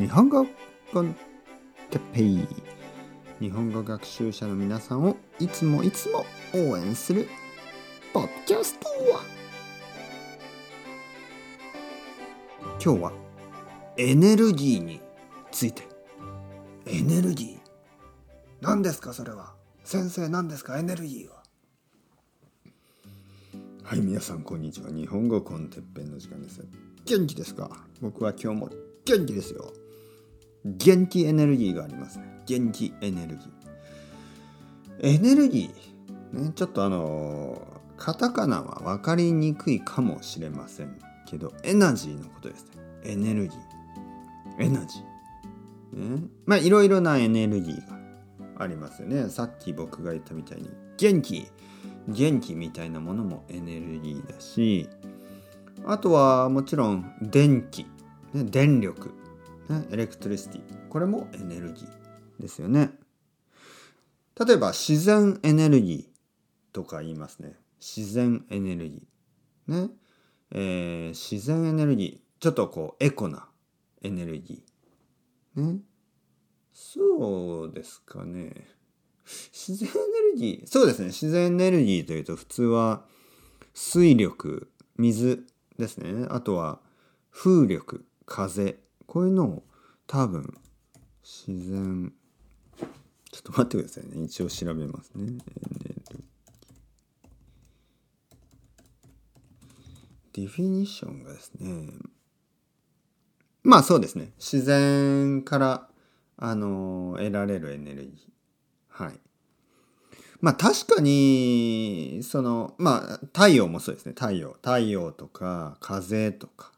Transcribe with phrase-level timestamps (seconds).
[0.00, 0.46] 日本語
[0.94, 1.14] コン
[1.90, 2.48] テッペイ。
[3.38, 7.28] 日本語学習者の皆さんをいつもいつも応援する
[8.14, 8.88] ポッキャスト
[12.82, 13.12] 今日は
[13.98, 15.02] エネルギーに
[15.52, 15.86] ついて。
[16.86, 18.62] エネルギー。
[18.62, 19.52] 何ですかそれは。
[19.84, 21.42] 先生何ですかエネルギーは。
[23.82, 24.88] はい皆さんこんにちは。
[24.90, 26.66] 日本語コンテッペンの時間です。
[27.04, 27.84] 元気ですか？
[28.00, 28.70] 僕は今日も
[29.04, 29.70] 元気ですよ。
[30.64, 32.24] 元気エネルギーがありますね。
[32.46, 35.14] 元気エネルギー。
[35.14, 36.44] エネルギー。
[36.44, 37.60] ねちょっとあの
[37.96, 40.96] カタカナは分かりにくいかもしれません
[41.26, 42.82] けどエナジーのことですね。
[43.04, 44.64] エネルギー。
[44.64, 47.98] エナジー、ね、まあいろいろなエネルギーが
[48.62, 49.28] ありますよね。
[49.30, 51.46] さっき僕が言ったみたいに元気。
[52.08, 54.88] 元気みたいなものもエネルギーだし
[55.84, 57.84] あとはもちろん電気、
[58.34, 59.14] ね、電力、
[59.70, 62.90] ね、エレクトリシティこれもエネルギーですよね。
[64.38, 67.54] 例えば自然エネルギーとか言いますね。
[67.80, 69.86] 自然エネルギー。
[69.86, 69.90] ね、
[70.50, 72.42] えー、自然エネルギー。
[72.42, 73.46] ちょっとこうエコな
[74.02, 75.72] エネルギー。
[75.72, 75.80] ね。
[76.72, 78.66] そうですかね。
[79.24, 80.66] 自然エネルギー。
[80.66, 81.06] そうですね。
[81.08, 83.04] 自然エネルギーというと普通は
[83.72, 85.46] 水力水
[85.78, 86.26] ですね。
[86.28, 86.80] あとは
[87.30, 88.80] 風力風。
[89.10, 89.62] こういうのを
[90.06, 90.56] 多分
[91.24, 92.12] 自然
[93.32, 94.22] ちょっと待ってくださいね。
[94.22, 95.38] 一応調べますね。
[100.32, 101.88] ディフィニッションがですね。
[103.64, 104.30] まあそうですね。
[104.38, 105.88] 自然から
[106.36, 109.04] あの得られるエネルギー。
[109.04, 109.18] はい。
[110.40, 114.12] まあ確かにそのまあ太陽もそうですね。
[114.12, 114.52] 太陽。
[114.62, 116.70] 太陽とか風とか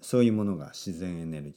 [0.00, 1.54] そういうものが自然エネルギー。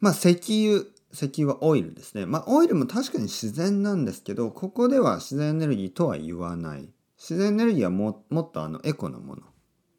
[0.00, 2.26] まあ石油石油はオイルですね。
[2.26, 6.88] まあオイルも確かに自然なんですけどここでは自然エネルギーとは言わない。
[7.18, 9.42] 自然エネルギーはももっとあのエコなもの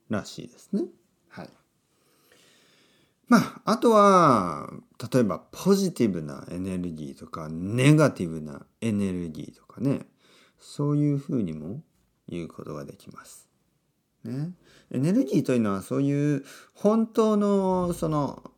[0.10, 0.84] らしいですね。
[1.30, 1.50] はい。
[3.28, 4.72] まあ、あとは、
[5.14, 10.08] 例えばポジティブなエネルギーとか、ネガティブなエネルギーとかね、
[10.60, 11.82] そういうふうにも
[12.28, 13.49] 言うことができます。
[14.24, 14.52] ね。
[14.92, 18.52] エネルギーというのはそういう本当のその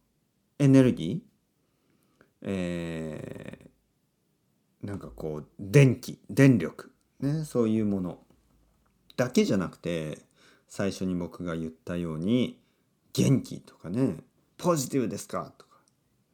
[0.59, 1.31] エネルギー、
[2.43, 8.19] えー、なんかこう、電気、電力、ね、そういうもの
[9.17, 10.19] だけじゃなくて、
[10.67, 12.59] 最初に僕が言ったように、
[13.13, 14.17] 元気とかね、
[14.57, 15.71] ポジティブですかとか、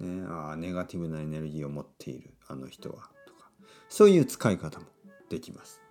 [0.01, 3.49] ね、あネガティブなエネルギーを持っているあの人はとか
[3.89, 4.85] そういう使い方も
[5.29, 5.81] できます。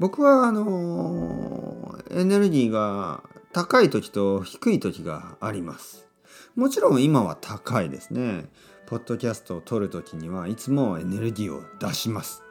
[0.00, 3.22] 僕はあのエネルギーが
[3.52, 6.08] 高い時と低い時があります。
[6.56, 8.46] もちろん今は高いですね。
[8.86, 12.42] ポッドキャストを撮る時にはいつもエネルギーを出します。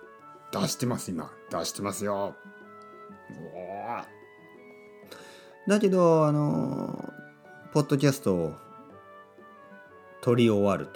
[0.52, 1.32] 出してます今。
[1.50, 2.36] 出してますよ。
[5.68, 7.12] だけどあの
[7.74, 8.54] ポッドキャストを
[10.22, 10.88] 撮り終わる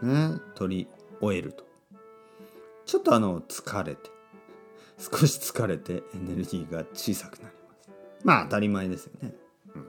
[0.00, 0.86] とね撮り
[1.20, 1.64] 終えると
[2.86, 4.11] ちょっとあの疲れて
[5.02, 7.90] 少し疲れてエネルギーが小さくなります。
[8.24, 9.34] まあ当たり前ですよね、
[9.74, 9.86] うん、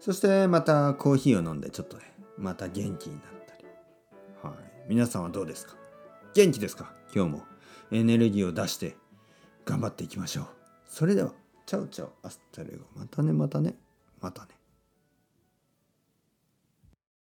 [0.00, 2.04] そしてまたコーヒーを飲んでちょっとね
[2.38, 3.64] また元気になったり。
[4.42, 4.54] はい。
[4.88, 5.76] 皆さんはどうですか？
[6.34, 6.92] 元気ですか？
[7.14, 7.42] 今日も。
[7.90, 8.96] エネルギーを出して
[9.64, 10.46] 頑張っていきましょう。
[10.86, 11.32] それでは
[11.66, 12.84] チャウチャウアスタレゴ。
[12.96, 13.74] またねまたね。
[14.20, 14.48] またね。